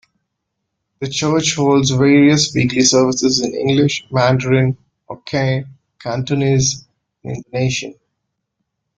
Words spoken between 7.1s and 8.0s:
and Indonesian.